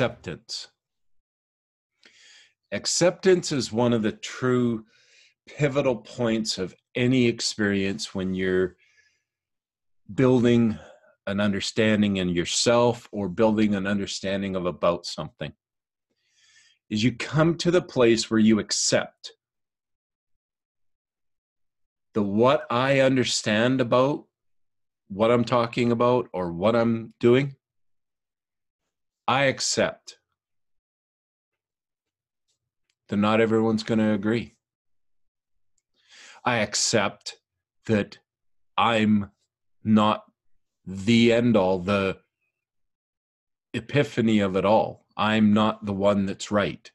[0.00, 0.68] acceptance.
[2.72, 4.86] Acceptance is one of the true
[5.46, 8.76] pivotal points of any experience when you're
[10.14, 10.78] building
[11.26, 15.52] an understanding in yourself or building an understanding of about something
[16.88, 19.32] is you come to the place where you accept
[22.14, 24.24] the what I understand about
[25.08, 27.54] what I'm talking about or what I'm doing,
[29.30, 30.18] I accept
[33.08, 34.56] that not everyone's going to agree.
[36.44, 37.36] I accept
[37.86, 38.18] that
[38.76, 39.30] I'm
[39.84, 40.24] not
[40.84, 42.18] the end all, the
[43.72, 45.06] epiphany of it all.
[45.16, 46.90] I'm not the one that's right.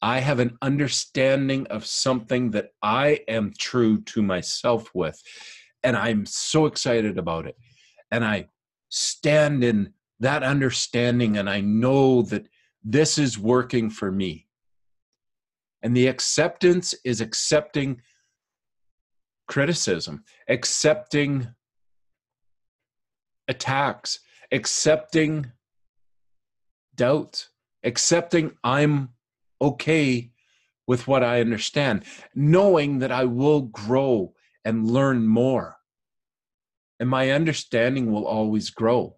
[0.00, 5.22] I have an understanding of something that I am true to myself with,
[5.82, 7.56] and I'm so excited about it.
[8.10, 8.48] And I
[8.88, 12.48] stand in that understanding, and I know that
[12.84, 14.46] this is working for me.
[15.82, 18.00] And the acceptance is accepting
[19.46, 21.48] criticism, accepting
[23.46, 25.52] attacks, accepting
[26.94, 27.48] doubt,
[27.84, 29.10] accepting I'm
[29.60, 30.32] okay
[30.86, 35.76] with what I understand, knowing that I will grow and learn more.
[36.98, 39.17] And my understanding will always grow.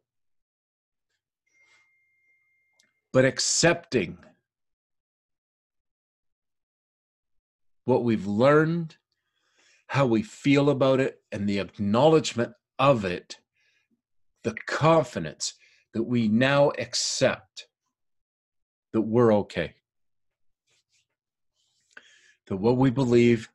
[3.13, 4.19] But accepting
[7.85, 8.97] what we've learned,
[9.89, 13.41] how we feel about it, and the acknowledgement of it
[14.43, 15.55] the confidence
[15.93, 17.67] that we now accept
[18.93, 19.75] that we're okay.
[22.47, 23.49] That what we believe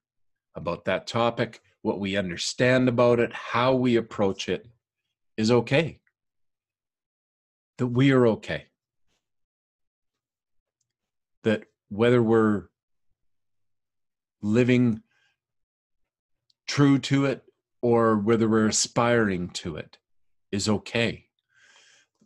[0.54, 4.68] about that topic, what we understand about it, how we approach it
[5.38, 6.00] is okay.
[7.78, 8.68] That we are okay.
[11.44, 12.66] That whether we're
[14.42, 15.02] living
[16.68, 17.44] true to it
[17.82, 19.98] or whether we're aspiring to it,
[20.52, 21.26] is okay.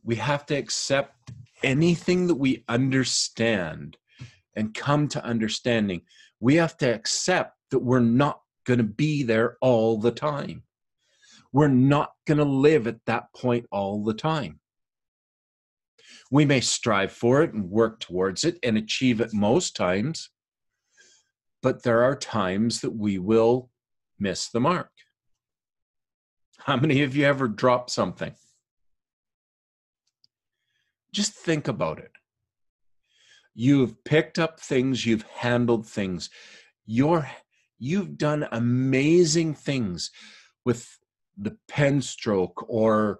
[0.04, 1.32] We have to accept
[1.64, 3.98] anything that we understand
[4.56, 6.02] and come to understanding.
[6.40, 10.64] We have to accept that we're not going to be there all the time.
[11.52, 14.60] We're not going to live at that point all the time.
[16.30, 20.30] We may strive for it and work towards it and achieve it most times,
[21.62, 23.72] but there are times that we will
[24.20, 24.92] miss the mark.
[26.60, 28.34] How many of you ever dropped something?
[31.12, 32.12] Just think about it.
[33.56, 36.30] You've picked up things, you've handled things.
[36.86, 37.30] You're
[37.80, 40.12] you've done amazing things
[40.66, 41.00] with
[41.38, 43.20] the pen stroke or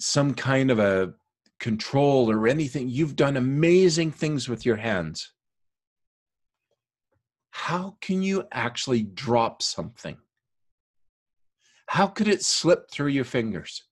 [0.00, 1.14] some kind of a
[1.58, 2.88] control or anything.
[2.88, 5.32] You've done amazing things with your hands.
[7.50, 10.16] How can you actually drop something?
[11.86, 13.82] How could it slip through your fingers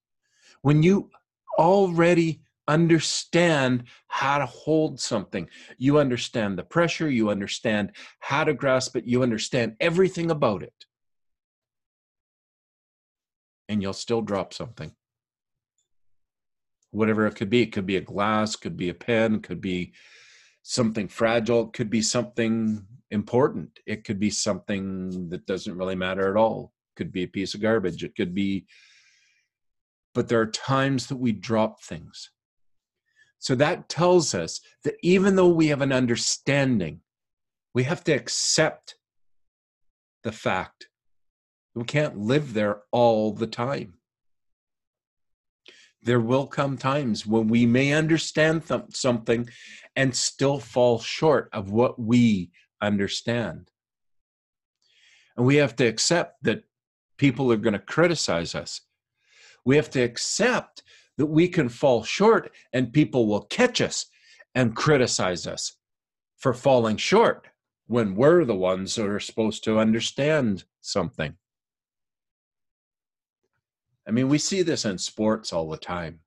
[0.61, 1.09] when you
[1.57, 5.49] already understand how to hold something?
[5.77, 10.85] You understand the pressure, you understand how to grasp it, you understand everything about it.
[13.67, 14.93] And you'll still drop something.
[16.97, 19.93] Whatever it could be, it could be a glass, could be a pen, could be
[20.63, 26.37] something fragile, could be something important, it could be something that doesn't really matter at
[26.37, 26.73] all.
[26.95, 28.03] Could be a piece of garbage.
[28.03, 28.65] It could be
[30.15, 32.31] but there are times that we drop things.
[33.37, 37.01] So that tells us that even though we have an understanding
[37.75, 38.95] we have to accept
[40.23, 40.89] the fact
[41.75, 43.96] we can't live there all the time
[46.07, 49.49] there will come times when we may understand th- something
[49.97, 52.49] and still fall short of what we
[52.81, 53.69] understand.
[55.35, 56.63] And we have to accept that
[57.17, 58.79] people are going to criticize us.
[59.65, 60.81] We have to accept
[61.17, 64.05] that we can fall short and people will catch us
[64.55, 65.73] and criticize us
[66.37, 67.49] for falling short
[67.87, 71.35] when we're the ones that are supposed to understand something.
[74.07, 76.19] I mean, we see this in sports all the time.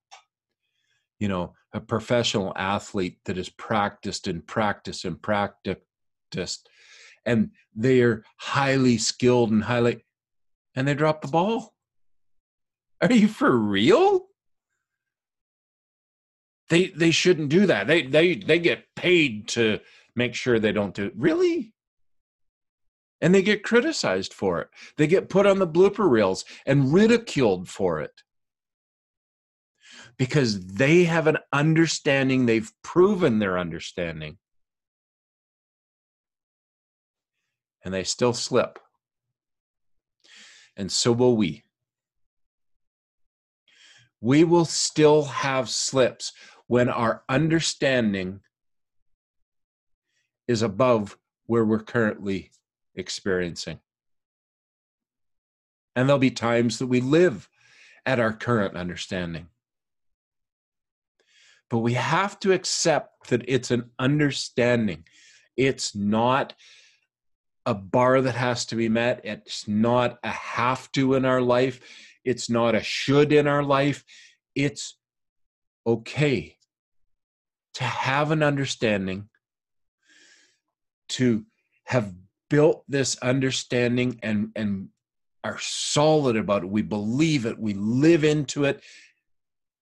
[1.18, 6.68] You know, a professional athlete that has practiced and practiced and practiced,
[7.24, 10.04] and they are highly skilled and highly,
[10.74, 11.74] and they drop the ball.
[13.00, 14.26] Are you for real?
[16.68, 17.86] They they shouldn't do that.
[17.86, 19.80] They they they get paid to
[20.14, 21.14] make sure they don't do it.
[21.16, 21.74] Really?
[23.20, 24.68] And they get criticized for it.
[24.96, 28.22] They get put on the blooper reels and ridiculed for it.
[30.16, 34.38] Because they have an understanding, they've proven their understanding.
[37.84, 38.78] And they still slip.
[40.76, 41.64] And so will we
[44.20, 46.32] we will still have slips
[46.66, 48.40] when our understanding
[50.46, 52.50] is above where we're currently
[52.94, 53.78] experiencing.
[55.96, 57.48] And there'll be times that we live
[58.06, 59.48] at our current understanding.
[61.68, 65.04] But we have to accept that it's an understanding.
[65.56, 66.54] It's not
[67.66, 69.20] a bar that has to be met.
[69.24, 71.80] It's not a have to in our life.
[72.24, 74.04] It's not a should in our life.
[74.54, 74.96] It's
[75.86, 76.56] okay
[77.74, 79.28] to have an understanding,
[81.10, 81.44] to
[81.84, 82.12] have
[82.50, 84.88] built this understanding and, and
[85.42, 86.68] are solid about it.
[86.68, 88.82] We believe it, we live into it,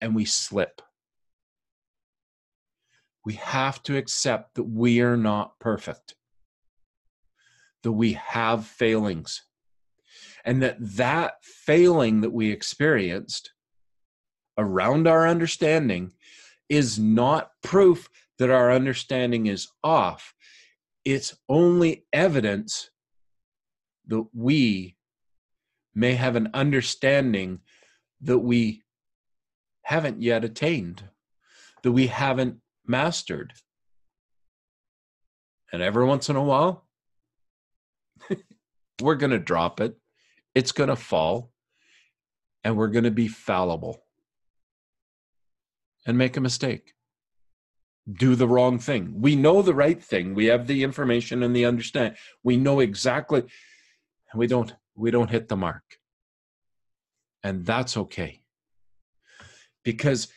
[0.00, 0.80] and we slip.
[3.24, 6.14] We have to accept that we are not perfect,
[7.82, 9.42] that we have failings
[10.44, 13.52] and that that failing that we experienced
[14.56, 16.10] around our understanding
[16.70, 20.34] is not proof that our understanding is off
[21.12, 22.90] it's only evidence
[24.06, 24.96] that we
[25.94, 27.60] may have an understanding
[28.20, 28.82] that we
[29.82, 31.02] haven't yet attained
[31.82, 32.56] that we haven't
[32.86, 33.52] mastered.
[35.72, 36.86] And every once in a while
[39.00, 39.96] we're going to drop it
[40.54, 41.52] it's going to fall
[42.64, 44.02] and we're going to be fallible
[46.04, 46.94] and make a mistake
[48.10, 49.20] do the wrong thing.
[49.20, 50.34] We know the right thing.
[50.34, 55.30] We have the information and the understand we know exactly and we don't we don't
[55.30, 55.84] hit the mark.
[57.42, 58.40] And that's okay.
[59.84, 60.28] Because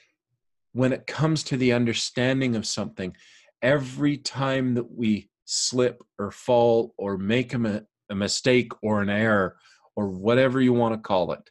[0.74, 3.16] when it comes to the understanding of something
[3.62, 9.58] every time that we slip or fall or make a, a mistake or an error
[9.96, 11.50] or whatever you want to call it,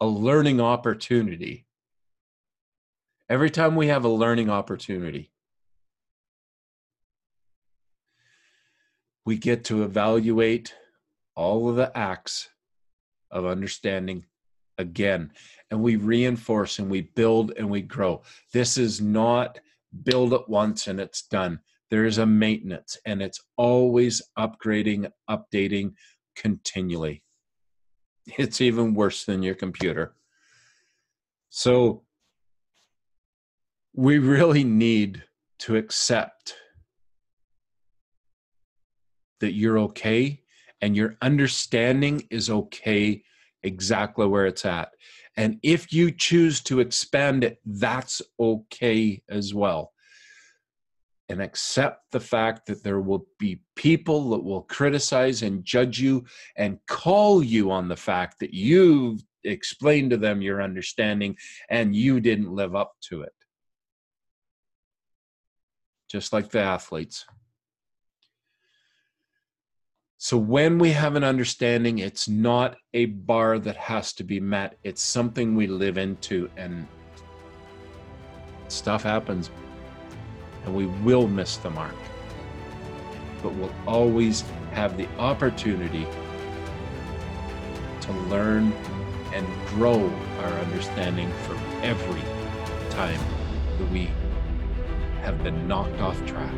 [0.00, 1.66] a learning opportunity.
[3.30, 5.30] Every time we have a learning opportunity,
[9.24, 10.74] we get to evaluate
[11.36, 12.48] all of the acts
[13.30, 14.24] of understanding
[14.78, 15.30] again.
[15.70, 18.22] And we reinforce and we build and we grow.
[18.52, 19.60] This is not
[20.02, 21.60] build it once and it's done.
[21.88, 25.92] There is a maintenance and it's always upgrading, updating,
[26.34, 27.22] continually.
[28.26, 30.16] It's even worse than your computer.
[31.48, 32.02] So
[34.00, 35.22] we really need
[35.58, 36.54] to accept
[39.40, 40.40] that you're okay
[40.80, 43.22] and your understanding is okay
[43.62, 44.88] exactly where it's at.
[45.36, 49.92] And if you choose to expand it, that's okay as well
[51.28, 56.24] and accept the fact that there will be people that will criticize and judge you
[56.56, 61.36] and call you on the fact that you've explained to them your understanding
[61.68, 63.32] and you didn't live up to it.
[66.10, 67.24] Just like the athletes.
[70.18, 74.76] So, when we have an understanding, it's not a bar that has to be met,
[74.82, 76.86] it's something we live into, and
[78.68, 79.50] stuff happens
[80.64, 81.94] and we will miss the mark.
[83.42, 86.06] But we'll always have the opportunity
[88.02, 88.72] to learn
[89.32, 92.22] and grow our understanding for every
[92.90, 93.20] time
[93.78, 94.10] that we
[95.22, 96.52] have been knocked off track.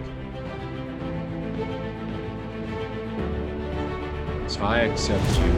[4.49, 5.53] So I accept you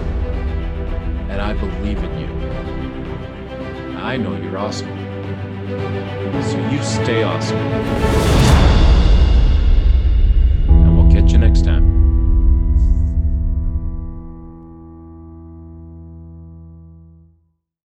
[1.30, 2.28] and I believe in you.
[3.98, 4.88] I know you're awesome.
[6.42, 8.63] So you stay awesome.